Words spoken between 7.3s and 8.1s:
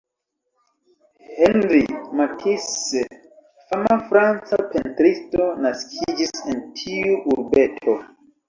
urbeto.